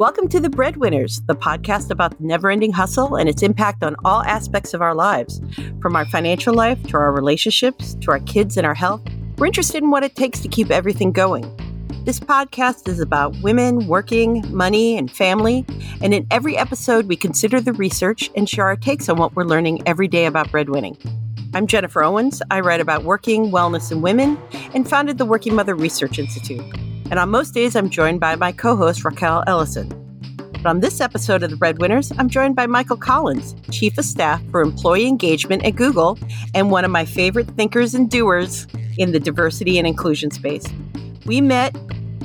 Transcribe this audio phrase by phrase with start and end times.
[0.00, 3.96] Welcome to The Breadwinners, the podcast about the never ending hustle and its impact on
[4.02, 5.42] all aspects of our lives.
[5.82, 9.02] From our financial life to our relationships to our kids and our health,
[9.36, 11.44] we're interested in what it takes to keep everything going.
[12.06, 15.66] This podcast is about women, working, money, and family.
[16.00, 19.44] And in every episode, we consider the research and share our takes on what we're
[19.44, 20.96] learning every day about breadwinning.
[21.52, 22.40] I'm Jennifer Owens.
[22.50, 24.38] I write about working, wellness, and women,
[24.72, 26.64] and founded the Working Mother Research Institute.
[27.10, 29.99] And on most days, I'm joined by my co host, Raquel Ellison.
[30.66, 34.60] On this episode of The Breadwinners, I'm joined by Michael Collins, Chief of Staff for
[34.60, 36.18] Employee Engagement at Google,
[36.54, 38.66] and one of my favorite thinkers and doers
[38.98, 40.66] in the diversity and inclusion space.
[41.24, 41.74] We met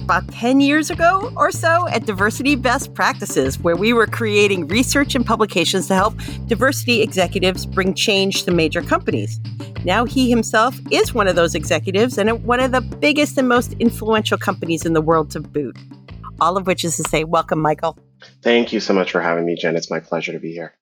[0.03, 5.15] about 10 years ago or so at Diversity Best Practices, where we were creating research
[5.15, 6.15] and publications to help
[6.47, 9.39] diversity executives bring change to major companies.
[9.85, 13.75] Now he himself is one of those executives and one of the biggest and most
[13.79, 15.77] influential companies in the world to boot.
[16.41, 17.97] All of which is to say, welcome, Michael.
[18.41, 19.75] Thank you so much for having me, Jen.
[19.75, 20.75] It's my pleasure to be here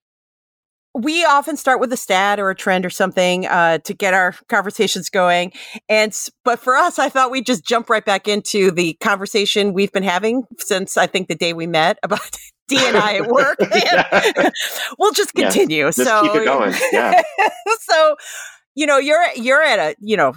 [0.94, 4.32] we often start with a stat or a trend or something uh, to get our
[4.48, 5.52] conversations going.
[5.88, 9.92] And but for us, I thought we'd just jump right back into the conversation we've
[9.92, 12.20] been having since I think the day we met about
[12.68, 13.58] D and I at work.
[14.98, 15.84] we'll just continue.
[15.84, 16.72] Yes, just so keep it going.
[16.92, 17.20] Yeah.
[17.80, 18.16] so
[18.74, 20.32] you know you're you're at a you know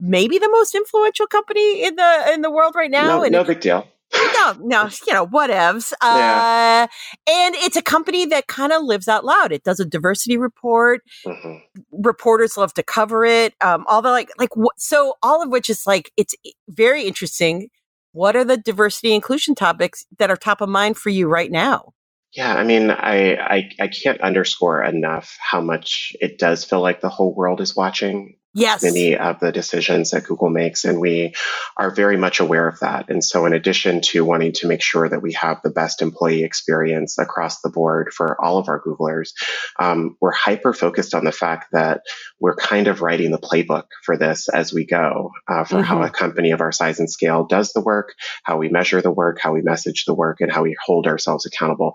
[0.00, 3.20] maybe the most influential company in the in the world right now.
[3.20, 5.92] No, no big deal no, no, you know, whatevs.
[6.02, 6.88] Yeah.
[6.88, 9.52] Uh, and it's a company that kind of lives out loud.
[9.52, 11.02] It does a diversity report.
[11.26, 11.56] Mm-hmm.
[11.92, 13.54] Reporters love to cover it.
[13.60, 16.34] Um, all the like, like, wh- so all of which is like, it's
[16.68, 17.68] very interesting.
[18.12, 21.92] What are the diversity inclusion topics that are top of mind for you right now?
[22.32, 27.00] Yeah, I mean, I, I, I can't underscore enough how much it does feel like
[27.00, 28.82] the whole world is watching yes.
[28.82, 30.84] many of the decisions that Google makes.
[30.84, 31.34] And we
[31.76, 33.10] are very much aware of that.
[33.10, 36.44] And so, in addition to wanting to make sure that we have the best employee
[36.44, 39.30] experience across the board for all of our Googlers,
[39.78, 42.02] um, we're hyper focused on the fact that
[42.38, 45.84] we're kind of writing the playbook for this as we go uh, for mm-hmm.
[45.84, 49.10] how a company of our size and scale does the work, how we measure the
[49.10, 51.94] work, how we message the work, and how we hold ourselves accountable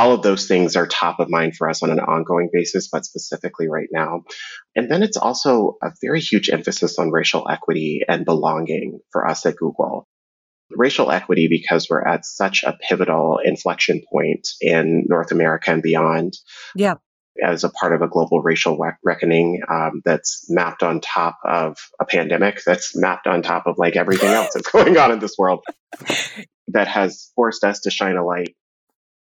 [0.00, 3.04] all of those things are top of mind for us on an ongoing basis, but
[3.04, 4.22] specifically right now.
[4.74, 9.44] And then it's also a very huge emphasis on racial equity and belonging for us
[9.44, 10.08] at Google.
[10.70, 16.32] Racial equity, because we're at such a pivotal inflection point in North America and beyond.
[16.74, 16.94] Yeah.
[17.44, 22.06] As a part of a global racial reckoning um, that's mapped on top of a
[22.06, 25.62] pandemic, that's mapped on top of like everything else that's going on in this world,
[26.68, 28.54] that has forced us to shine a light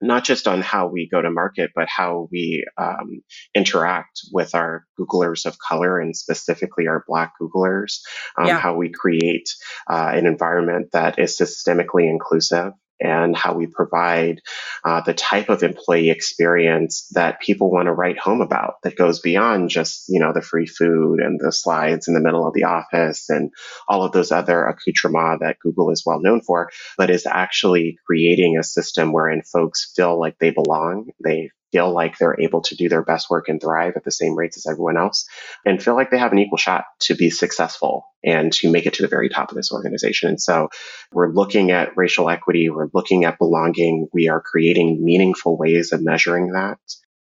[0.00, 3.22] not just on how we go to market, but how we um,
[3.54, 8.00] interact with our Googlers of color and specifically our Black Googlers,
[8.38, 8.58] um, yeah.
[8.58, 9.48] how we create
[9.88, 14.40] uh, an environment that is systemically inclusive and how we provide
[14.84, 19.20] uh, the type of employee experience that people want to write home about that goes
[19.20, 22.64] beyond just you know the free food and the slides in the middle of the
[22.64, 23.50] office and
[23.88, 28.56] all of those other accoutrements that google is well known for but is actually creating
[28.58, 32.88] a system wherein folks feel like they belong they feel like they're able to do
[32.88, 35.26] their best work and thrive at the same rates as everyone else
[35.64, 38.94] and feel like they have an equal shot to be successful and to make it
[38.94, 40.28] to the very top of this organization.
[40.28, 40.68] And so
[41.12, 46.02] we're looking at racial equity, we're looking at belonging, we are creating meaningful ways of
[46.02, 46.78] measuring that.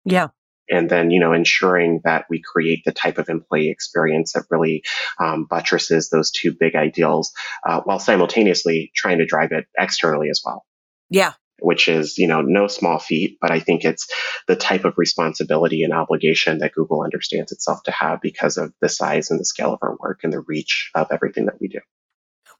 [0.05, 0.29] Yeah.
[0.71, 4.85] And then, you know, ensuring that we create the type of employee experience that really
[5.19, 7.33] um, buttresses those two big ideals
[7.67, 10.65] uh, while simultaneously trying to drive it externally as well.
[11.11, 14.09] Yeah, which is, you know, no small feat, but I think it's
[14.49, 18.89] the type of responsibility and obligation that Google understands itself to have because of the
[18.89, 21.81] size and the scale of our work and the reach of everything that we do.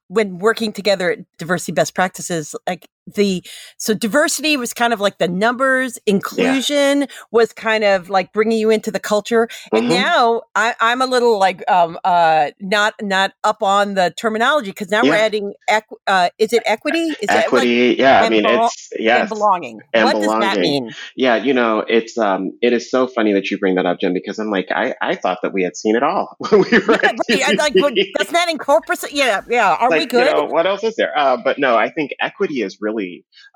[0.09, 3.45] When working together at diversity best practices, like the
[3.79, 7.07] so diversity was kind of like the numbers inclusion yeah.
[7.33, 9.95] was kind of like bringing you into the culture and mm-hmm.
[9.95, 14.91] now I, am a little like um uh not not up on the terminology because
[14.91, 15.11] now yeah.
[15.11, 18.91] we're adding equ- uh is it equity is equity like, yeah i mean belo- it's
[18.99, 20.41] yeah belonging and what belonging.
[20.41, 23.75] does that mean yeah you know it's um it is so funny that you bring
[23.75, 26.37] that up jen because i'm like i i thought that we had seen it all
[26.39, 26.99] when we were
[27.29, 27.59] yeah, right.
[27.59, 30.95] like doesn't that incorporate yeah yeah are like, we good you know, what else is
[30.97, 32.92] there uh, but no i think equity is really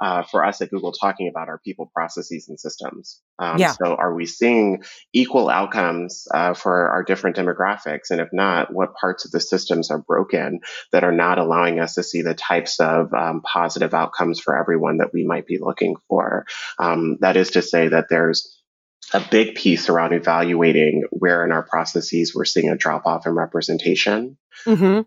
[0.01, 3.21] uh, for us at Google talking about our people, processes, and systems.
[3.39, 3.73] Um, yeah.
[3.73, 8.11] So, are we seeing equal outcomes uh, for our different demographics?
[8.11, 10.61] And if not, what parts of the systems are broken
[10.93, 14.99] that are not allowing us to see the types of um, positive outcomes for everyone
[14.99, 16.47] that we might be looking for?
[16.79, 18.63] Um, that is to say, that there's
[19.13, 23.33] a big piece around evaluating where in our processes we're seeing a drop off in
[23.33, 24.37] representation.
[24.65, 25.03] Mm-hmm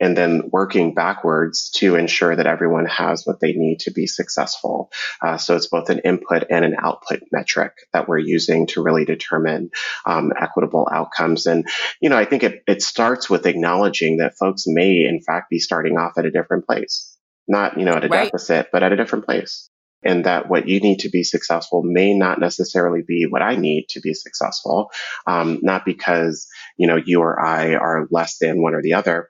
[0.00, 4.90] and then working backwards to ensure that everyone has what they need to be successful.
[5.22, 9.04] Uh, so it's both an input and an output metric that we're using to really
[9.04, 9.70] determine
[10.06, 11.46] um, equitable outcomes.
[11.46, 11.68] And,
[12.00, 15.58] you know, I think it, it starts with acknowledging that folks may, in fact, be
[15.58, 17.16] starting off at a different place,
[17.46, 18.24] not, you know, at a right.
[18.24, 19.68] deficit, but at a different place
[20.02, 23.86] and that what you need to be successful may not necessarily be what I need
[23.90, 24.90] to be successful.
[25.26, 26.46] Um, not because,
[26.78, 29.28] you know, you or I are less than one or the other,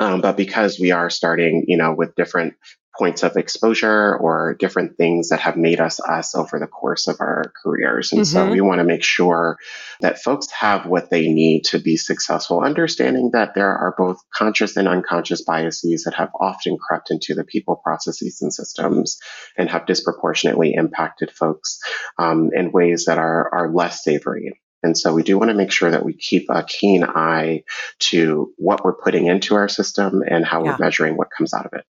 [0.00, 2.54] um, but because we are starting, you know, with different
[2.96, 7.16] points of exposure or different things that have made us us over the course of
[7.20, 8.12] our careers.
[8.12, 8.32] And mm-hmm.
[8.32, 9.56] so we want to make sure
[10.00, 14.76] that folks have what they need to be successful, understanding that there are both conscious
[14.76, 19.18] and unconscious biases that have often crept into the people processes and systems
[19.56, 21.78] and have disproportionately impacted folks
[22.18, 24.60] um, in ways that are, are less savory.
[24.82, 27.62] And so we do want to make sure that we keep a keen eye
[28.00, 30.72] to what we're putting into our system and how yeah.
[30.72, 31.84] we're measuring what comes out of it.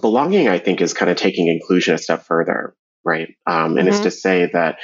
[0.00, 2.74] Belonging, I think, is kind of taking inclusion a step further,
[3.04, 3.34] right?
[3.46, 3.88] Um, and mm-hmm.
[3.88, 4.78] it's to say that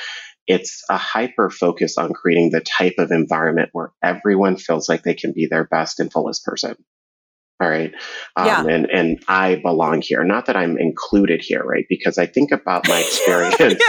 [0.47, 5.15] it's a hyper focus on creating the type of environment where everyone feels like they
[5.15, 6.77] can be their best and fullest person.
[7.59, 7.91] All right.
[8.37, 8.65] Um, yeah.
[8.67, 10.23] and, and I belong here.
[10.25, 11.87] Not that I'm included here, right?
[11.89, 13.83] Because I think about my experience.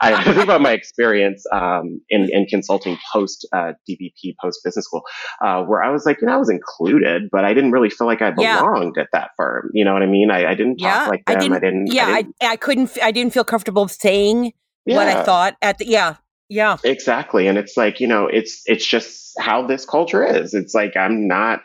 [0.00, 5.02] I think about my experience, um, in, in consulting post, uh, DBP, post business school,
[5.42, 8.06] uh, where I was like, you know, I was included, but I didn't really feel
[8.06, 9.02] like I belonged yeah.
[9.02, 9.70] at that firm.
[9.74, 10.30] You know what I mean?
[10.30, 11.36] I, I didn't talk yeah, like them.
[11.36, 14.52] I didn't, I didn't yeah, I, didn't, I, I, couldn't, I didn't feel comfortable saying
[14.86, 14.96] yeah.
[14.96, 16.16] what I thought at the, yeah.
[16.48, 16.76] Yeah.
[16.84, 17.48] Exactly.
[17.48, 20.54] And it's like, you know, it's, it's just how this culture is.
[20.54, 21.60] It's like, I'm not,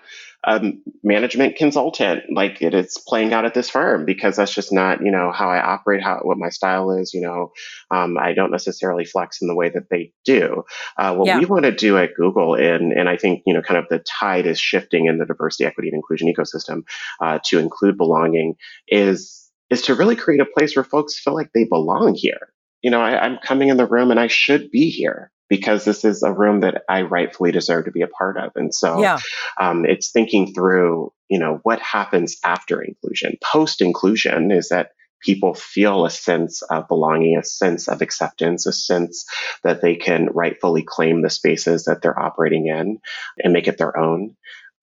[0.46, 0.74] a
[1.04, 5.12] management consultant like it is playing out at this firm because that's just not you
[5.12, 7.52] know how i operate how what my style is you know
[7.92, 10.64] um, i don't necessarily flex in the way that they do.
[10.98, 11.40] Uh, what yeah.
[11.40, 14.00] we want to do at google and and i think you know kind of the
[14.00, 16.84] tide is shifting in the diversity equity and inclusion ecosystem
[17.22, 18.56] uh, to include belonging
[18.88, 22.54] is is to really create a place where folks feel like they belong here.
[22.82, 26.04] You know I, i'm coming in the room and i should be here because this
[26.04, 28.54] is a room that I rightfully deserve to be a part of.
[28.56, 29.20] And so yeah.
[29.60, 33.38] um, it's thinking through, you know, what happens after inclusion.
[33.40, 38.74] Post inclusion is that people feel a sense of belonging, a sense of acceptance, a
[38.74, 39.28] sense
[39.64, 42.98] that they can rightfully claim the spaces that they're operating in
[43.38, 44.36] and make it their own.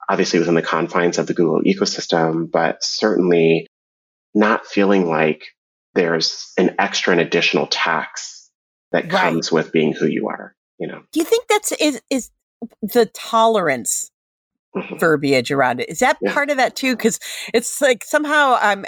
[0.08, 3.66] Obviously, within the confines of the Google ecosystem, but certainly
[4.36, 5.46] not feeling like
[5.96, 8.48] there's an extra and additional tax
[8.92, 12.30] that comes with being who you are you know do you think that's is is
[12.82, 14.10] the tolerance
[14.74, 14.96] mm-hmm.
[14.96, 16.32] verbiage around it is that yeah.
[16.32, 17.20] part of that too because
[17.54, 18.84] it's like somehow i'm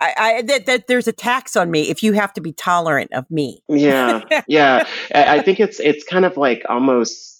[0.00, 3.12] I, I that, that there's a tax on me if you have to be tolerant
[3.14, 3.62] of me.
[3.66, 4.86] Yeah, yeah.
[5.14, 7.36] I think it's it's kind of like almost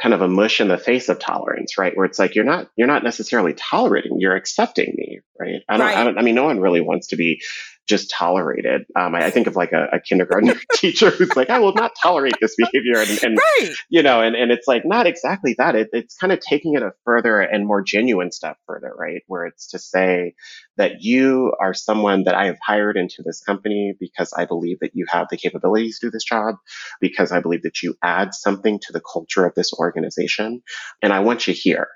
[0.00, 1.96] kind of a mush in the face of tolerance, right?
[1.96, 5.62] Where it's like you're not you're not necessarily tolerating, you're accepting me, right?
[5.68, 5.96] I don't, right.
[5.96, 7.42] I, don't I mean, no one really wants to be
[7.88, 8.82] just tolerated.
[8.96, 11.92] Um, I, I, think of like a, a kindergarten teacher who's like, I will not
[12.00, 12.98] tolerate this behavior.
[12.98, 13.74] And, and right.
[13.88, 15.74] you know, and, and it's like not exactly that.
[15.74, 19.22] It, it's kind of taking it a further and more genuine step further, right?
[19.26, 20.34] Where it's to say
[20.76, 24.94] that you are someone that I have hired into this company because I believe that
[24.94, 26.56] you have the capabilities to do this job,
[27.00, 30.62] because I believe that you add something to the culture of this organization.
[31.02, 31.88] And I want you here.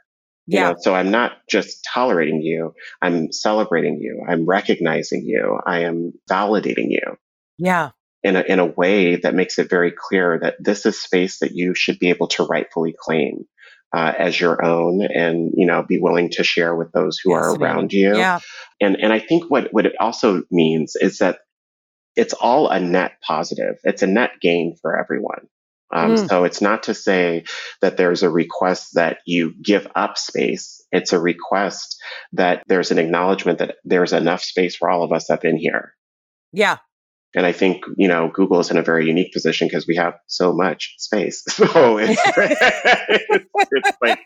[0.46, 0.68] Yeah.
[0.68, 2.74] You know, so I'm not just tolerating you.
[3.02, 4.24] I'm celebrating you.
[4.28, 5.58] I'm recognizing you.
[5.66, 7.16] I am validating you.
[7.58, 7.90] Yeah.
[8.22, 11.52] In a, in a way that makes it very clear that this is space that
[11.52, 13.46] you should be able to rightfully claim
[13.94, 17.44] uh, as your own and, you know, be willing to share with those who yes,
[17.44, 18.16] are around you.
[18.16, 18.40] Yeah.
[18.80, 21.38] And, and I think what, what it also means is that
[22.14, 23.76] it's all a net positive.
[23.84, 25.48] It's a net gain for everyone.
[25.92, 26.28] Um, mm.
[26.28, 27.44] So it's not to say
[27.80, 30.84] that there's a request that you give up space.
[30.92, 31.96] It's a request
[32.32, 35.94] that there's an acknowledgement that there's enough space for all of us up in here.
[36.52, 36.78] Yeah.
[37.34, 40.14] And I think, you know, Google is in a very unique position because we have
[40.26, 41.44] so much space.
[41.50, 42.20] So it's,
[43.72, 44.20] it's, like,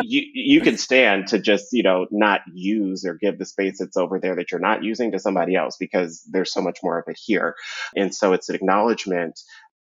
[0.00, 3.96] you you can stand to just you know not use or give the space that's
[3.96, 7.04] over there that you're not using to somebody else because there's so much more of
[7.08, 7.54] it here
[7.94, 9.38] and so it's an acknowledgement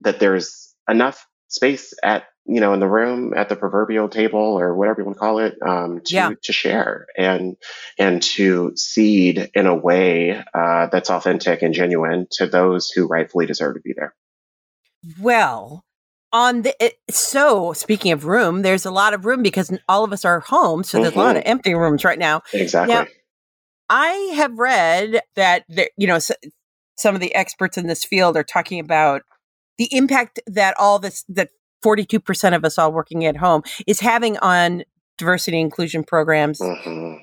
[0.03, 4.75] that there's enough space at you know in the room at the proverbial table or
[4.75, 6.31] whatever you want to call it um, to yeah.
[6.43, 7.57] to share and
[7.99, 13.47] and to cede in a way uh, that's authentic and genuine to those who rightfully
[13.47, 14.15] deserve to be there.
[15.21, 15.85] Well,
[16.33, 20.13] on the it, so speaking of room, there's a lot of room because all of
[20.13, 21.03] us are home, so mm-hmm.
[21.03, 21.51] there's a lot of mm-hmm.
[21.51, 22.43] empty rooms right now.
[22.53, 22.95] Exactly.
[22.95, 23.07] Now,
[23.91, 26.19] I have read that there, you know
[26.97, 29.23] some of the experts in this field are talking about
[29.79, 31.51] the impact that all this that
[31.85, 34.85] 42% of us all working at home is having on
[35.19, 36.61] diversity inclusion programs.
[36.61, 37.23] Mm-hmm.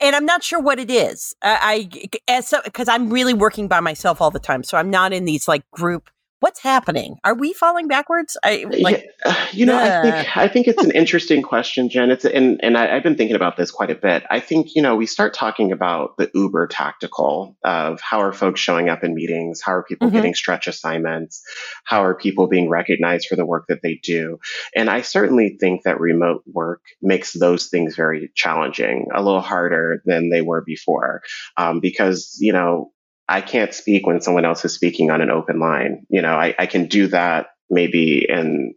[0.00, 1.34] And I'm not sure what it is.
[1.42, 1.88] I,
[2.28, 5.24] I as because I'm really working by myself all the time, so I'm not in
[5.24, 6.08] these like group
[6.40, 7.16] what's happening?
[7.24, 8.36] Are we falling backwards?
[8.44, 12.10] I like, yeah, you know, I think I think it's an interesting question, Jen.
[12.10, 14.24] It's and and I, have been thinking about this quite a bit.
[14.30, 18.60] I think you know we start talking about the uber tactical of how are folks
[18.60, 20.16] showing up in meetings, how are people mm-hmm.
[20.16, 21.42] getting stretch assignments,
[21.84, 24.38] how are people being recognized for the work that they do,
[24.74, 30.02] and I certainly think that remote work makes those things very challenging, a little harder
[30.04, 31.22] than they were before,
[31.56, 32.92] um, because you know
[33.28, 36.06] I can't speak when someone else is speaking on an open line.
[36.08, 38.74] You know, I, I can do that maybe in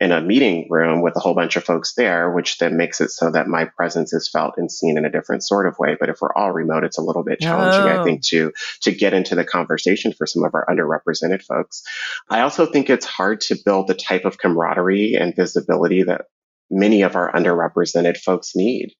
[0.00, 3.10] in a meeting room with a whole bunch of folks there, which then makes it
[3.10, 5.94] so that my presence is felt and seen in a different sort of way.
[6.00, 8.00] But if we're all remote, it's a little bit challenging, oh.
[8.00, 8.52] I think, to
[8.82, 11.82] to get into the conversation for some of our underrepresented folks.
[12.30, 16.22] I also think it's hard to build the type of camaraderie and visibility that
[16.70, 18.94] many of our underrepresented folks need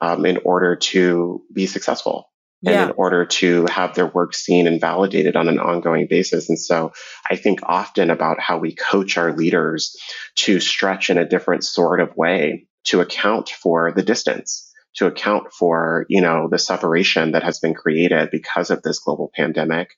[0.00, 2.30] um, in order to be successful
[2.66, 2.82] yeah.
[2.82, 6.48] and in order to have their work seen and validated on an ongoing basis.
[6.48, 6.92] And so
[7.30, 9.96] I think often about how we coach our leaders
[10.36, 15.52] to stretch in a different sort of way to account for the distance, to account
[15.52, 19.90] for, you know, the separation that has been created because of this global pandemic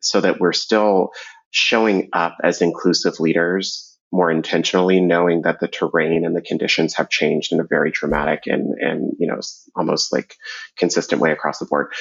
[0.00, 1.10] so that we're still
[1.50, 7.08] showing up as inclusive leaders more intentionally, knowing that the terrain and the conditions have
[7.08, 9.40] changed in a very dramatic and, and, you know,
[9.74, 10.36] almost like
[10.76, 11.92] consistent way across the board.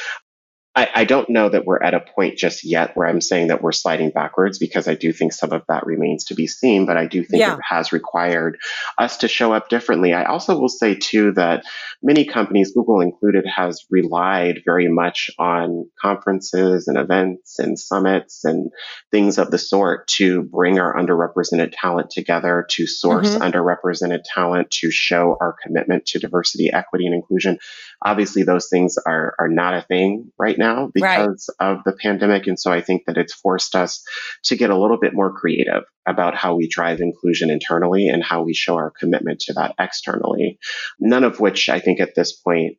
[0.74, 3.62] I, I, don't know that we're at a point just yet where I'm saying that
[3.62, 6.96] we're sliding backwards because I do think some of that remains to be seen, but
[6.96, 7.56] I do think yeah.
[7.56, 8.58] it has required
[8.98, 10.14] us to show up differently.
[10.14, 11.66] I also will say too that
[12.02, 18.72] many companies, Google included, has relied very much on conferences and events and summits and
[19.12, 23.44] things of the sort to bring our underrepresented talent together, to source mm-hmm.
[23.44, 27.60] underrepresented talent, to show our commitment to diversity, equity, and inclusion.
[28.02, 31.72] Obviously, those things are, are not a thing right now because right.
[31.72, 32.48] of the pandemic.
[32.48, 34.04] And so I think that it's forced us
[34.46, 38.44] to get a little bit more creative about how we drive inclusion internally and how
[38.44, 40.60] we show our commitment to that externally.
[41.00, 42.78] None of which I think at this point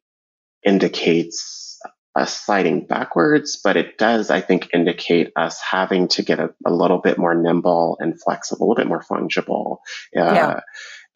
[0.65, 1.81] indicates
[2.15, 6.73] us sliding backwards, but it does, I think, indicate us having to get a, a
[6.73, 9.79] little bit more nimble and flexible, a little bit more fungible
[10.17, 10.61] uh, yeah.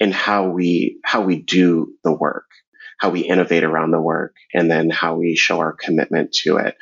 [0.00, 2.46] in how we how we do the work
[2.98, 6.76] how we innovate around the work, and then how we show our commitment to it.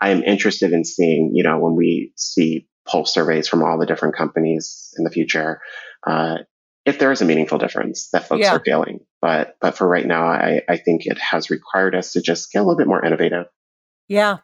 [0.00, 3.86] I am interested in seeing, you know, when we see pulse surveys from all the
[3.86, 5.60] different companies in the future,
[6.06, 6.38] uh,
[6.86, 8.54] if there is a meaningful difference that folks yeah.
[8.54, 9.00] are feeling.
[9.20, 12.60] But but for right now, I, I think it has required us to just get
[12.60, 13.46] a little bit more innovative.
[14.08, 14.38] Yeah.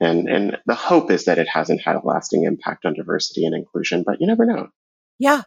[0.00, 3.54] And and the hope is that it hasn't had a lasting impact on diversity and
[3.54, 4.68] inclusion, but you never know.
[5.18, 5.42] Yeah.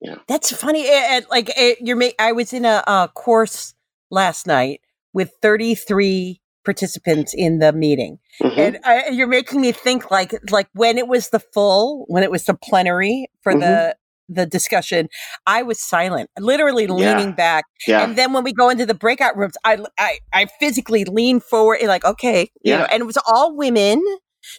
[0.00, 0.16] Yeah.
[0.28, 0.82] That's funny.
[0.82, 2.00] It, it, like it, you're.
[2.18, 3.74] I was in a, a course
[4.10, 4.80] last night
[5.12, 8.18] with 33 participants in the meeting.
[8.42, 8.60] Mm-hmm.
[8.60, 12.30] And I, you're making me think like like when it was the full, when it
[12.30, 13.60] was the plenary for mm-hmm.
[13.60, 13.96] the
[14.28, 15.08] the discussion,
[15.46, 17.34] I was silent, literally leaning yeah.
[17.34, 17.64] back.
[17.86, 18.02] Yeah.
[18.02, 21.78] And then when we go into the breakout rooms, I I, I physically lean forward,
[21.84, 22.78] like okay, you yeah.
[22.80, 24.04] know, and it was all women.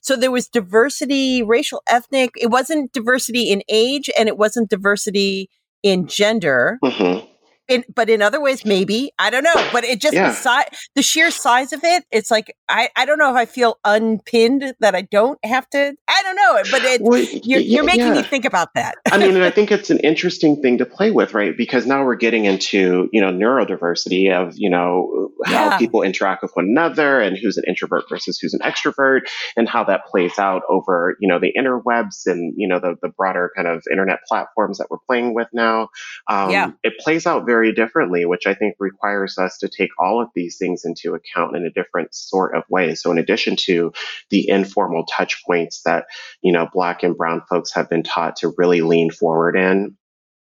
[0.02, 2.32] So there was diversity, racial, ethnic.
[2.36, 5.50] It wasn't diversity in age, and it wasn't diversity
[5.84, 6.80] in gender.
[6.84, 7.34] Mm-hmm
[7.68, 9.70] in, but in other ways, maybe I don't know.
[9.72, 10.30] But it just yeah.
[10.30, 13.46] the, si- the sheer size of it, it's like I, I don't know if I
[13.46, 15.96] feel unpinned that I don't have to.
[16.08, 18.14] I don't know, but it, well, you're, you're, making yeah.
[18.14, 18.96] me think about that.
[19.12, 21.56] I mean, and I think it's an interesting thing to play with, right?
[21.56, 25.78] Because now we're getting into you know neurodiversity of you know how yeah.
[25.78, 29.22] people interact with one another and who's an introvert versus who's an extrovert,
[29.56, 33.10] and how that plays out over you know the interwebs and you know the the
[33.10, 35.90] broader kind of internet platforms that we're playing with now.
[36.30, 39.90] Um, yeah, it plays out very very differently, which I think requires us to take
[39.98, 42.94] all of these things into account in a different sort of way.
[42.94, 43.92] So in addition to
[44.30, 46.06] the informal touch points that,
[46.44, 49.90] you know, black and brown folks have been taught to really lean forward in, uh,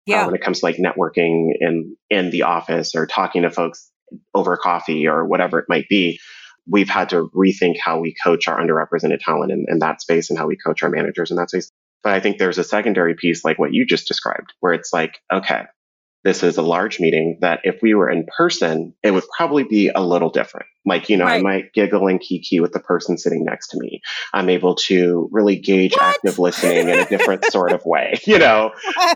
[0.07, 0.23] yeah.
[0.23, 3.90] Uh, when it comes to like networking in, in the office or talking to folks
[4.35, 6.19] over coffee or whatever it might be,
[6.66, 10.38] we've had to rethink how we coach our underrepresented talent in, in that space and
[10.38, 11.71] how we coach our managers in that space.
[12.02, 15.21] But I think there's a secondary piece like what you just described, where it's like,
[15.33, 15.62] okay,
[16.25, 19.88] this is a large meeting that if we were in person, it would probably be
[19.88, 20.67] a little different.
[20.85, 21.41] Like, you know, right.
[21.41, 24.00] I might giggle and kiki with the person sitting next to me.
[24.33, 26.02] I'm able to really gauge what?
[26.02, 28.73] active listening in a different sort of way, you know?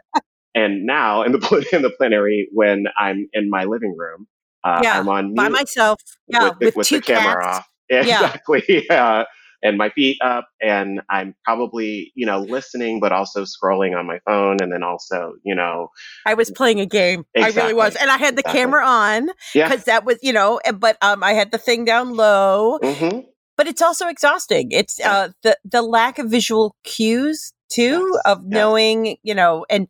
[0.55, 4.27] and now in the, in the plenary, when I'm in my living room,
[4.65, 6.01] uh, yeah, I'm on by myself.
[6.27, 7.59] Yeah, with, the, with, with the camera cats.
[7.59, 7.69] off.
[7.89, 8.85] Yeah, Exactly.
[8.91, 9.25] Yeah.
[9.63, 14.19] And my feet up and I'm probably, you know, listening, but also scrolling on my
[14.27, 14.61] phone.
[14.61, 15.89] And then also, you know,
[16.25, 17.25] I was playing a game.
[17.35, 17.63] Exactly.
[17.63, 17.97] I really was.
[17.97, 18.61] And I had the Exactly.
[18.61, 19.69] camera on yeah.
[19.69, 22.79] because that was, you know, but um, I had the thing down low.
[22.83, 23.21] hmm
[23.57, 24.71] But it's also exhausting.
[24.71, 28.23] It's uh, the, the lack of visual cues too Yes.
[28.25, 28.53] of Yes.
[28.53, 29.89] knowing, you know, and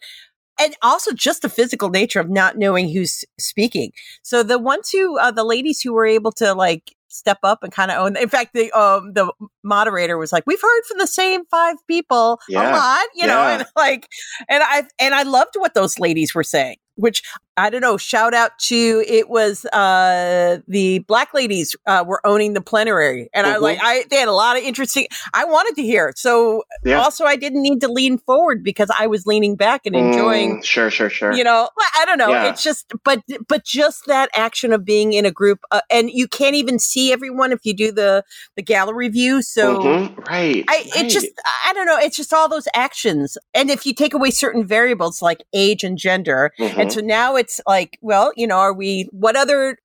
[0.59, 3.93] and also just the physical nature of not knowing who's speaking.
[4.23, 7.73] So the ones who, uh, the ladies who were able to like step up and
[7.73, 8.17] kind of own.
[8.17, 9.33] In fact, the um the
[9.63, 12.73] moderator was like, "We've heard from the same five people a Yeah.
[12.77, 14.09] lot," you know, and like,
[14.49, 16.77] and I and I loved what those ladies were saying.
[16.97, 17.23] Which
[17.57, 17.97] I don't know.
[17.97, 23.47] Shout out to it was uh the black ladies uh, were owning the plenary, and
[23.47, 23.61] I Mhm.
[23.63, 25.07] like I they had a lot of interesting.
[25.35, 26.13] I wanted to hear.
[26.17, 27.01] So Yeah.
[27.01, 30.65] also, I didn't need to lean forward because I was leaning back and enjoying Mm,
[30.65, 31.33] sure, sure, sure.
[31.33, 32.49] you know i don't know Yeah.
[32.49, 36.29] it's just but but just that action of being in a group uh, and you
[36.29, 38.23] can't even see everyone if you do the
[38.57, 40.29] the gallery view so Mhm.
[40.29, 40.65] Right.
[40.69, 41.11] I, it right.
[41.11, 41.27] just
[41.67, 45.23] i don't know it's just all those actions and if you take away certain variables
[45.23, 46.77] like age and gender Mhm.
[46.79, 49.79] and so now it's like well you know are we what other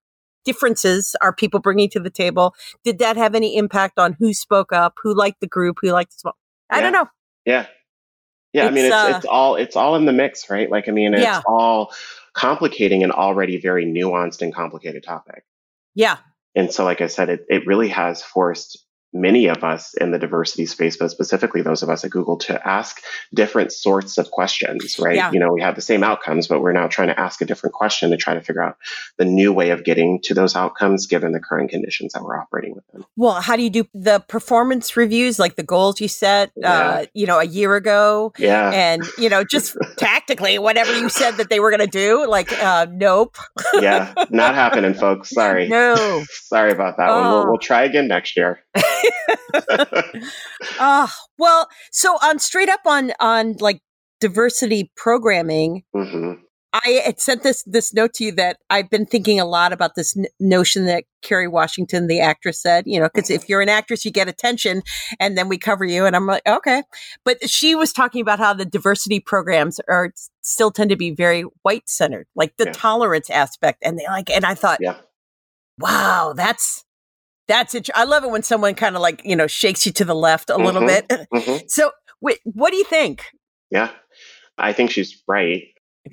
[0.45, 2.53] differences are people bringing to the table
[2.83, 6.11] did that have any impact on who spoke up who liked the group who liked
[6.11, 6.37] the small
[6.69, 7.07] i don't know
[7.45, 7.67] Yeah.
[8.53, 10.69] Yeah, I mean It's, it's uh, it's all it's all in the mix, right?
[10.69, 11.41] Like I mean it's Yeah.
[11.45, 11.93] all
[12.33, 15.45] complicating an already very nuanced and complicated topic.
[15.95, 16.17] yeah
[16.55, 20.19] And so like I said, it, it really has forced many of us in the
[20.19, 23.01] diversity space, but specifically those of us at Google to ask
[23.33, 25.15] different sorts of questions, right?
[25.15, 25.31] Yeah.
[25.31, 27.73] You know, we have the same outcomes, but we're now trying to ask a different
[27.73, 28.77] question to try to figure out
[29.17, 32.75] the new way of getting to those outcomes given the current conditions that we're operating
[32.75, 33.05] within.
[33.15, 37.25] Well, how do you do the performance reviews, like the goals you set, uh, you
[37.25, 38.33] know, a year ago?
[38.37, 38.71] Yeah.
[38.71, 42.51] And, you know, just tactically, whatever you said that they were going to do, like,
[42.61, 43.35] uh, nope.
[43.79, 44.13] yeah.
[44.29, 45.29] Not happening, folks.
[45.29, 45.69] Sorry.
[45.81, 46.23] No.
[46.31, 47.25] Sorry about that one.
[47.25, 47.31] Oh.
[47.31, 48.59] We'll, we'll try again next year.
[50.79, 53.81] Ah, well, so on straight up on, on like
[54.19, 56.33] diversity programming, hmm
[56.73, 59.95] I had sent this, this note to you that I've been thinking a lot about
[59.95, 63.67] this n- notion that Kerry Washington, the actress said, you know, because if you're an
[63.67, 64.81] actress, you get attention
[65.19, 66.05] and then we cover you.
[66.05, 66.83] And I'm like, okay.
[67.25, 71.41] But she was talking about how the diversity programs are still tend to be very
[71.63, 72.71] white centered, like the Yeah.
[72.71, 73.79] tolerance aspect.
[73.83, 74.95] And they like, and I thought, Yeah.
[75.77, 76.85] wow, that's,
[77.51, 77.89] that's it.
[77.93, 80.49] I love it when someone kind of like, you know, shakes you to the left
[80.49, 81.07] a little Mhm.
[81.07, 81.27] bit.
[81.33, 83.25] hmm So wait, what do you think?
[83.69, 83.89] Yeah.
[84.57, 85.63] I think she's right.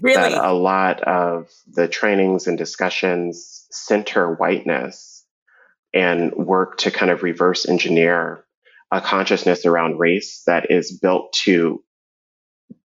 [0.03, 0.35] Really?
[0.35, 5.25] that a lot of the trainings and discussions center whiteness
[5.95, 8.45] and work to kind of reverse engineer
[8.91, 11.83] a consciousness around race that is built to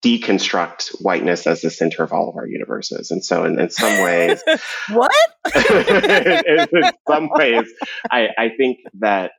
[0.02, 3.10] deconstruct whiteness as the center of all of our universes.
[3.10, 4.42] And so, in, in some ways,
[4.90, 5.12] what?
[5.54, 7.72] in, in some ways,
[8.10, 9.32] I, I think that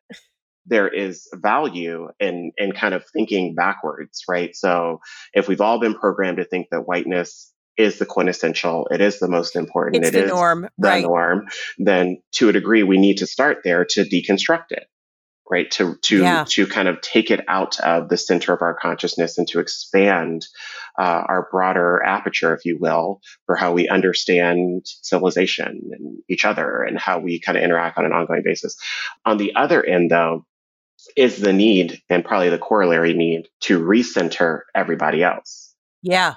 [0.66, 4.56] there is value in in kind of thinking backwards, right?
[4.56, 5.02] So
[5.34, 9.28] if we've all been programmed to think that whiteness is the quintessential, it is the
[9.28, 11.04] most important, It's it the is norm, the right?
[11.04, 11.48] norm,
[11.80, 14.86] then to a degree we need to start there to deconstruct it.
[15.54, 15.70] Right.
[15.74, 16.46] To to Yeah.
[16.50, 20.48] to kind of take it out of the center of our consciousness and to expand
[20.98, 26.82] uh, our broader aperture, if you will, for how we understand civilization and each other
[26.82, 28.76] and how we kind of interact on an ongoing basis.
[29.26, 30.44] On the other end, though,
[31.16, 35.76] is the need and probably the corollary need to recenter everybody else.
[36.02, 36.36] Yeah.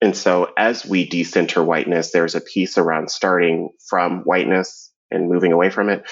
[0.00, 5.52] And so as we decenter whiteness, there's a piece around starting from whiteness and moving
[5.52, 6.08] away from it.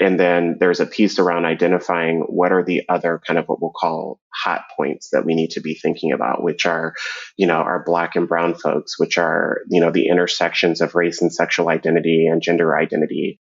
[0.00, 3.72] And then there's a piece around identifying what are the other kind of what we'll
[3.72, 6.94] call hot points that we need to be thinking about, which are,
[7.36, 11.20] you know, our black and brown folks, which are, you know, the intersections of race
[11.20, 13.40] and sexual identity and gender identity,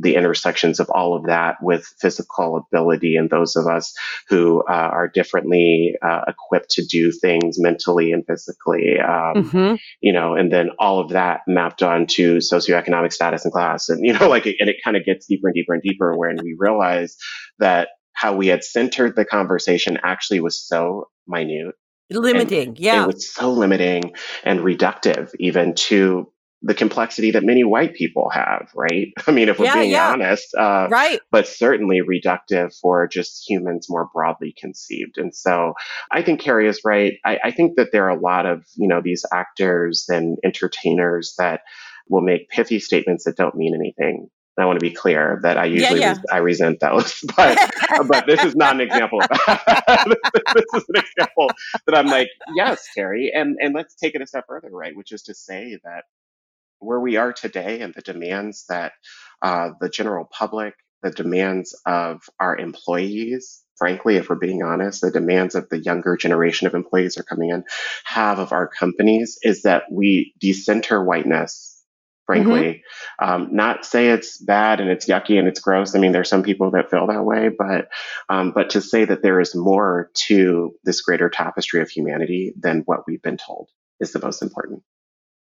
[0.00, 3.94] the intersections of all of that with physical ability and those of us
[4.28, 8.98] who uh, are differently uh, equipped to do things mentally and physically.
[8.98, 13.88] Um, hmm you know, and then all of that mapped onto socioeconomic status and class.
[13.88, 16.38] And, you know, like, and it kind of gets deeper and deeper and deeper when
[16.42, 17.16] we realize
[17.58, 21.74] that how we had centered the conversation actually was so minute.
[22.10, 22.76] Limiting.
[22.78, 23.04] Yeah.
[23.04, 26.30] It was so limiting and reductive even to
[26.62, 29.08] the complexity that many white people have, right?
[29.26, 30.10] I mean, if we're Yeah, being yeah.
[30.12, 31.20] honest, uh, right.
[31.30, 35.16] but certainly reductive for just humans more broadly conceived.
[35.16, 35.74] And so
[36.12, 37.14] I think Kerry is right.
[37.24, 41.34] I, I think that there are a lot of, you know, these actors and entertainers
[41.38, 41.62] that
[42.08, 44.28] will make pithy statements that don't mean anything.
[44.58, 46.10] I want to be clear that I usually yeah.
[46.10, 47.56] res- I resent those, but
[48.06, 50.04] but this is not an example of that.
[50.54, 51.50] this is an example
[51.86, 54.94] that I'm like, yes, Kerry, and and let's take it a step further, right?
[54.94, 56.04] Which is to say that
[56.80, 58.92] where we are today and the demands that
[59.42, 65.10] uh, the general public, the demands of our employees, frankly, if we're being honest, the
[65.10, 67.64] demands of the younger generation of employees are coming in
[68.04, 71.70] have of our companies is that we decenter whiteness
[72.30, 72.84] frankly.
[73.20, 73.28] Mm-hmm.
[73.28, 75.96] Um, not say it's bad and it's yucky and it's gross.
[75.96, 77.88] I mean, there's some people that feel that way, but
[78.28, 82.82] um, but to say that there is more to this greater tapestry of humanity than
[82.84, 84.84] what we've been told is the most important.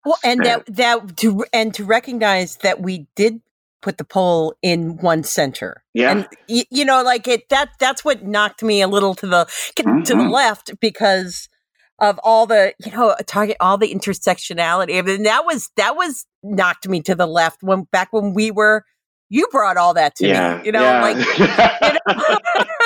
[0.06, 3.42] Well, and that that to and to recognize that we did
[3.82, 5.84] put the poll in one center.
[5.94, 6.12] Yeah.
[6.12, 9.46] And you, you know, like it that that's what knocked me a little to the
[9.46, 10.04] mm-hmm.
[10.04, 10.32] to the mm-hmm.
[10.32, 11.50] left because
[12.00, 14.98] of all the, you know, target all the intersectionality.
[14.98, 18.52] I mean, that was that was knocked me to the left when back when we
[18.52, 18.86] were
[19.30, 20.66] you brought all that to yeah, me.
[20.66, 21.02] You know, yeah.
[21.02, 22.66] like you know?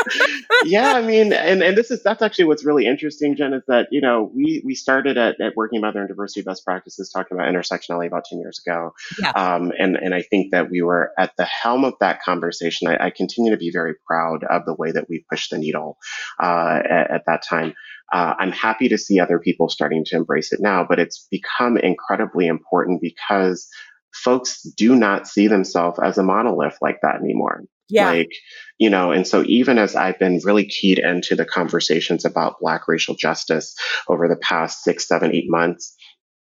[0.66, 3.88] Yeah, I mean, and, and this is that's actually what's really interesting, Jen, is that,
[3.92, 7.54] you know, we we started at, at Working Mother and Diversity Best Practices talking about
[7.54, 8.94] intersectionality about 10 years ago.
[9.20, 9.32] Yeah.
[9.32, 12.88] Um, and, and I think that we were at the helm of that conversation.
[12.88, 15.98] I, I continue to be very proud of the way that we pushed the needle
[16.42, 17.74] uh, at, at that time.
[18.12, 21.78] Uh, I'm happy to see other people starting to embrace it now, but it's become
[21.78, 23.68] incredibly important because
[24.14, 27.64] folks do not see themselves as a monolith like that anymore.
[27.90, 28.12] Yeah.
[28.12, 28.32] Like,
[28.78, 32.88] you know, and so even as I've been really keyed into the conversations about Black
[32.88, 33.76] racial justice
[34.08, 35.96] over the past six, seven, eight months,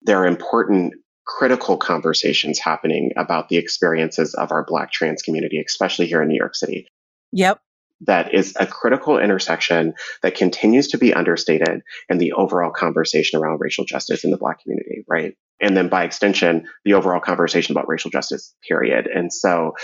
[0.02, 0.94] there are important
[1.26, 6.36] critical conversations happening about the experiences of our Black trans community, especially here in New
[6.36, 6.86] York City.
[7.32, 7.60] Yep
[8.06, 13.60] that is a critical intersection that continues to be understated in the overall conversation around
[13.60, 15.34] racial justice in the Black community, right?
[15.60, 19.06] And then by extension, the overall conversation about racial justice, period.
[19.06, 19.74] And so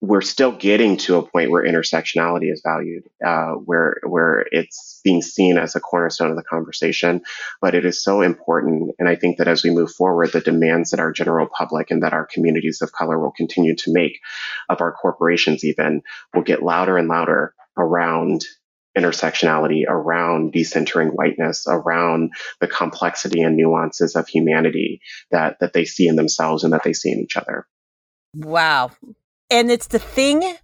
[0.00, 5.22] we're still getting to a point where intersectionality is valued, uh, where where it's being
[5.22, 7.22] seen as a cornerstone of the conversation.
[7.60, 10.90] But it is so important, and I think that as we move forward, the demands
[10.90, 14.20] that our general public and that our communities of color will continue to make
[14.68, 16.02] of our corporations, even,
[16.32, 18.44] will get louder and louder around
[18.96, 26.08] intersectionality, around decentering whiteness, around the complexity and nuances of humanity that that they see
[26.08, 27.66] in themselves and that they see in each other.
[28.34, 28.90] Wow
[29.50, 30.56] and it's the thing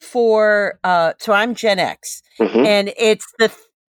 [0.00, 2.64] for uh so I'm Gen X mm-hmm.
[2.64, 3.50] and it's the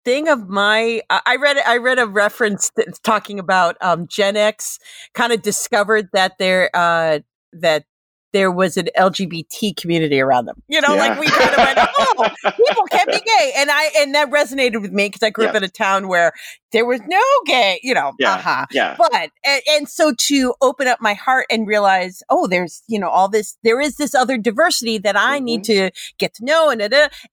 [0.04, 4.78] thing of my I read I read a reference that's talking about um Gen X
[5.14, 7.20] kind of discovered that they're uh
[7.52, 7.84] that
[8.32, 10.62] there was an LGBT community around them.
[10.68, 11.00] You know, yeah.
[11.00, 14.82] like we kind of went, oh, people can be gay, and I and that resonated
[14.82, 15.50] with me because I grew yeah.
[15.50, 16.32] up in a town where
[16.72, 17.80] there was no gay.
[17.82, 18.66] You know, yeah, uh-huh.
[18.70, 18.96] yeah.
[18.98, 23.08] But and, and so to open up my heart and realize, oh, there's you know
[23.08, 25.44] all this, there is this other diversity that I mm-hmm.
[25.44, 26.82] need to get to know, and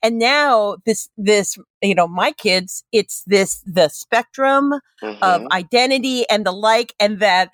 [0.02, 5.24] and now this this you know my kids, it's this the spectrum mm-hmm.
[5.24, 7.52] of identity and the like, and that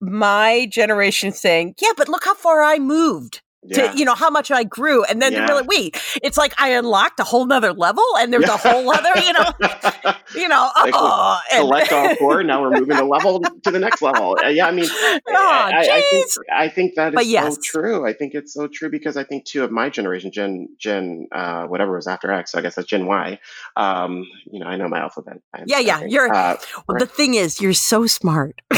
[0.00, 3.42] my generation saying, yeah, but look how far I moved.
[3.66, 3.92] Yeah.
[3.92, 5.46] To, you know how much I grew, and then yeah.
[5.46, 9.10] really wait, it's like I unlocked a whole nother level, and there's a whole other,
[9.16, 9.52] you know,
[10.36, 12.42] you know, like oh, select all four.
[12.42, 14.36] Now we're moving a level to the next level.
[14.42, 17.54] Uh, yeah, I mean, oh, I, I, think I think that is yes.
[17.54, 18.06] so true.
[18.06, 21.64] I think it's so true because I think too of my generation, Gen Gen uh,
[21.64, 23.38] whatever was after X, so I guess that's Gen Y.
[23.76, 25.40] Um, you know, I know my alphabet.
[25.54, 26.32] I'm yeah, yeah, you're.
[26.32, 27.00] Uh, well, right.
[27.00, 28.60] the thing is, you're so smart.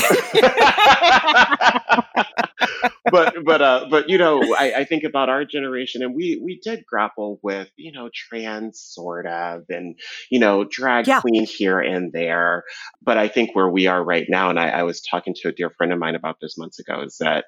[3.11, 6.61] but but uh but you know I, I think about our generation and we we
[6.63, 9.99] did grapple with you know trans sort of and
[10.31, 11.21] you know drag yeah.
[11.21, 12.65] queen here and there
[13.03, 15.53] but i think where we are right now and I, I was talking to a
[15.53, 17.47] dear friend of mine about this months ago is that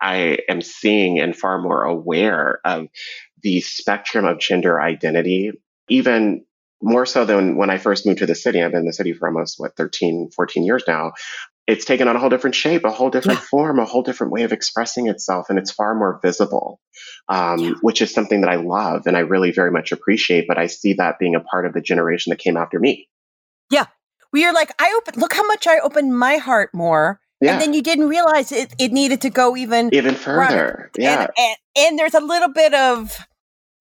[0.00, 2.86] i am seeing and far more aware of
[3.42, 5.52] the spectrum of gender identity
[5.88, 6.44] even
[6.82, 8.62] more so than when I first moved to the city.
[8.62, 11.12] I've been in the city for almost, what, 13, 14 years now
[11.70, 13.46] it's taken on a whole different shape, a whole different yeah.
[13.46, 16.80] form, a whole different way of expressing itself, and it's far more visible,
[17.28, 17.72] um, yeah.
[17.80, 20.46] which is something that I love and I really very much appreciate.
[20.48, 23.08] But I see that being a part of the generation that came after me.
[23.70, 23.86] Yeah,
[24.32, 25.20] we are like, I open.
[25.20, 27.20] Look how much I opened my heart more.
[27.40, 27.52] Yeah.
[27.52, 30.90] And then you didn't realize it, it needed to go even even further.
[30.98, 31.22] Yeah.
[31.22, 33.16] And, and, and there's a little bit of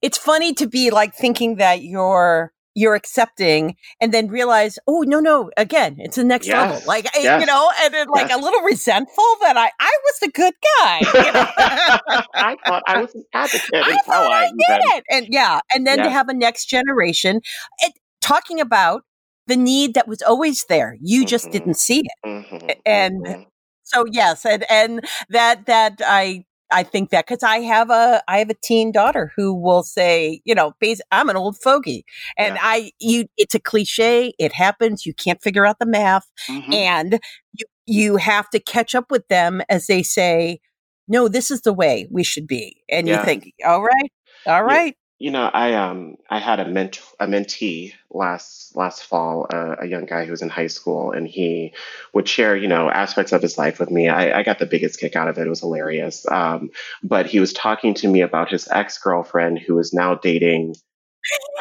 [0.02, 5.20] it's funny to be like thinking that you're you're accepting and then realize, oh no,
[5.20, 6.72] no, again, it's the next yes.
[6.72, 6.88] level.
[6.88, 7.42] Like yes.
[7.42, 8.40] you know, and then like yes.
[8.40, 11.00] a little resentful that I I was the good guy.
[11.00, 11.48] You know?
[12.34, 13.70] I thought I was an advocate.
[13.74, 15.04] I thought I, I did it.
[15.10, 17.42] And yeah, and then to have a next generation
[17.80, 19.04] it, talking about
[19.48, 20.98] the need that was always there.
[21.02, 21.52] You just mm-hmm.
[21.52, 22.26] didn't see it.
[22.26, 22.70] Mm-hmm.
[22.86, 23.42] And mm-hmm.
[23.84, 28.40] so yes, and and that that I I think that because I have a I
[28.40, 30.74] have a teen daughter who will say, you know,
[31.12, 32.06] I'm an old fogey,
[32.38, 32.62] and yeah.
[32.62, 34.34] I you it's a cliche.
[34.40, 35.06] It happens.
[35.06, 36.74] You can't figure out the math, mm-hmm.
[36.74, 37.20] and
[37.54, 40.60] you you have to catch up with them as they say,
[41.08, 43.20] no, this is the way we should be, and yeah.
[43.20, 44.12] you think, all right,
[44.46, 44.96] all right.
[45.20, 49.86] You know, I um I had a ment a mentee last last fall, uh, a
[49.86, 51.74] young guy who was in high school, and he
[52.14, 54.08] would share you know aspects of his life with me.
[54.08, 56.26] I, I got the biggest kick out of it; it was hilarious.
[56.32, 56.70] Um,
[57.04, 60.76] but he was talking to me about his ex girlfriend who is now dating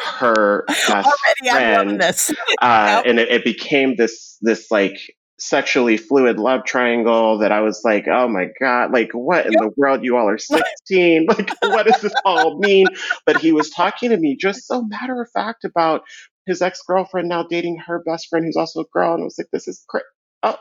[0.05, 1.07] her best
[1.43, 2.01] Already, friend,
[2.61, 7.81] uh, and it, it became this this like sexually fluid love triangle that I was
[7.83, 9.59] like, oh my god, like what in Yep.
[9.59, 10.03] the world?
[10.03, 11.27] You all are sixteen.
[11.27, 12.95] Like what does this all mean?
[13.25, 16.01] But he was talking to me just so matter of fact about
[16.45, 19.35] his ex girlfriend now dating her best friend who's also a girl, and I was
[19.37, 20.03] like, this is great.
[20.43, 20.57] Oh,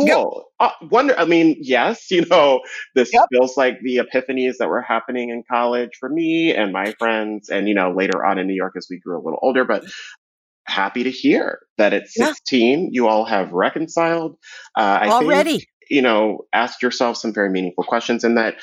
[0.00, 0.20] Yep.
[0.22, 0.44] cool.
[0.60, 1.18] Uh, wonder.
[1.18, 2.60] I mean, yes, you know,
[2.94, 3.26] this Yep.
[3.32, 7.68] feels like the epiphanies that were happening in college for me and my friends, and
[7.68, 9.64] you know, later on in New York as we grew a little older.
[9.64, 9.84] But
[10.66, 12.26] happy to hear that at Yeah.
[12.26, 14.36] 16 you all have reconciled.
[14.76, 18.56] Uh, I think you know asked yourself some very meaningful questions, and that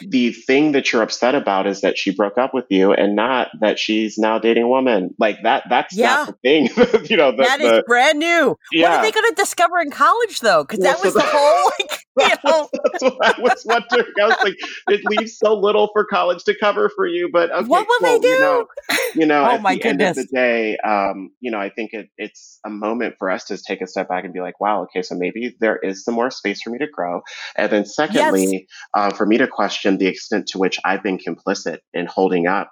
[0.00, 3.48] the thing that you're upset about is that she broke up with you, and not
[3.60, 5.14] that she's now dating a woman.
[5.18, 5.64] Like that.
[5.70, 6.06] That's Yeah.
[6.08, 6.64] not the thing.
[7.10, 8.56] you know, the, That is the brand new.
[8.74, 10.64] What are they going to discover in college, though?
[10.64, 14.12] Because Well, that was the the- whole, like, you know, That's what I was wondering.
[14.22, 14.54] I was like,
[14.88, 18.08] it leaves so little for college to cover for you, but okay, what will cool.
[18.08, 18.28] they do?
[18.28, 18.66] You know,
[19.14, 22.08] you know, Oh, at the end of the day, um, you know, I think it,
[22.16, 25.02] it's a moment for us to take a step back and be like, wow, okay,
[25.02, 27.20] so maybe there is some more space for me to grow.
[27.54, 31.78] And then secondly, uh, for me to question the extent to which I've been complicit
[31.94, 32.70] in holding up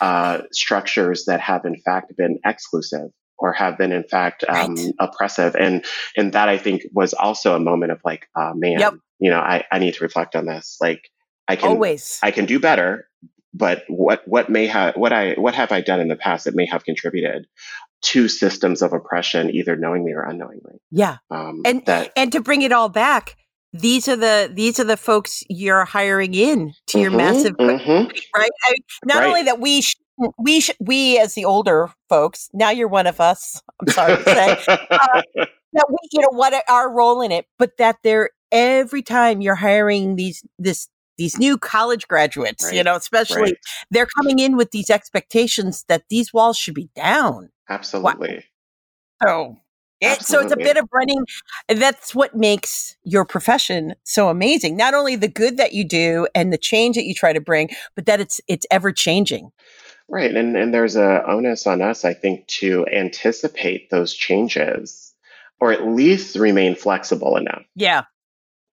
[0.00, 4.92] uh, structures that have in fact been exclusive or have been in fact um, Right.
[5.00, 5.54] oppressive.
[5.56, 5.84] And,
[6.16, 8.94] and that I think was also a moment of like, uh, man, Yep.
[9.18, 10.76] you know, I, I need to reflect on this.
[10.80, 11.10] Like
[11.48, 12.20] I can, Always.
[12.22, 13.08] I can do better,
[13.52, 16.54] but what what may have what I what have I done in the past that
[16.54, 17.46] may have contributed
[18.02, 20.80] to systems of oppression, either knowingly or unknowingly?
[20.90, 21.18] yeah.
[21.30, 23.36] Um, And- that And to bring it all back,
[23.72, 28.12] these are the these are the folks you're hiring in to your Mhm, massive mhm.
[28.36, 28.50] right?
[28.66, 29.28] I, not Right.
[29.28, 29.96] only that we sh-
[30.38, 33.62] we sh- we as the older folks, now you're one of us.
[33.80, 34.56] I'm sorry to say
[35.72, 39.54] that we you know what our role in it, but that they're every time you're
[39.54, 43.56] hiring these this these new college graduates, you know, especially right.
[43.90, 47.50] they're coming in with these expectations that these walls should be down.
[47.68, 48.44] Absolutely.
[49.22, 49.56] So,
[50.02, 51.24] it, so it's a bit of running.
[51.68, 54.76] That's what makes your profession so amazing.
[54.76, 57.70] Not only the good that you do and the change that you try to bring,
[57.94, 59.50] but that it's it's ever changing.
[60.08, 60.34] Right.
[60.34, 65.14] And and there's a onus on us, I think, to anticipate those changes
[65.60, 68.02] or at least remain flexible enough Yeah,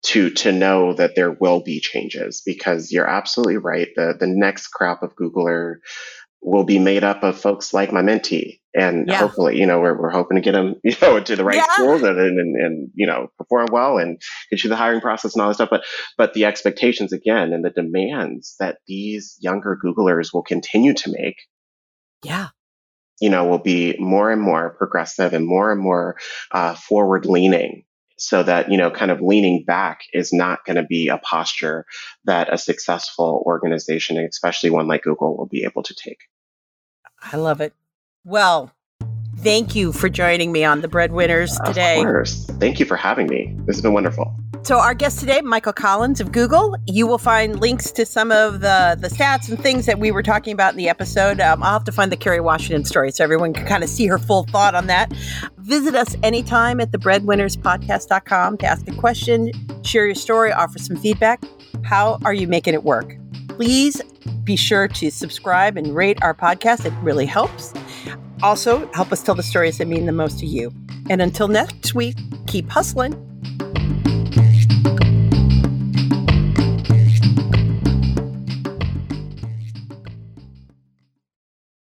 [0.03, 3.89] to to know that there will be changes because you're absolutely right.
[3.95, 5.75] The the next crop of Googler
[6.41, 8.59] will be made up of folks like my mentee.
[8.73, 9.19] And Yeah.
[9.19, 11.65] hopefully, you know, we're, we're hoping to get them, you know, to the right Yeah.
[11.73, 15.35] schools and, and, and, and, you know, perform well and get through the hiring process
[15.35, 15.69] and all that stuff.
[15.69, 15.83] But,
[16.17, 21.37] but the expectations again and the demands that these younger Googlers will continue to make
[22.23, 22.49] yeah,
[23.19, 26.17] you know, will be more and more progressive and more and more
[26.51, 27.83] uh, forward leaning
[28.19, 31.85] so that, you know, kind of leaning back is not going to be a posture
[32.25, 36.19] that a successful organization, especially one like Google, will be able to take.
[37.21, 37.73] I love it.
[38.25, 38.71] Well,
[39.37, 41.99] thank you for joining me on the Breadwinners today.
[41.99, 42.45] Of course.
[42.59, 43.55] Thank you for having me.
[43.65, 44.35] This has been wonderful.
[44.61, 46.75] So our guest today, Michael Collins of Google.
[46.85, 50.21] You will find links to some of the the stats and things that we were
[50.21, 51.39] talking about in the episode.
[51.39, 54.05] Um, I'll have to find the Kerry Washington story so everyone can kind of see
[54.07, 55.11] her full thought on that.
[55.59, 59.51] Visit us anytime at the breadwinnerspodcast.com to ask a question,
[59.83, 61.41] share your story, offer some feedback.
[61.83, 63.15] How are you making it work?
[63.47, 64.01] Please
[64.43, 66.85] be sure to subscribe and rate our podcast.
[66.85, 67.73] It really helps.
[68.43, 70.71] Also, help us tell the stories that mean the most to you.
[71.09, 73.25] And until next week, keep hustling.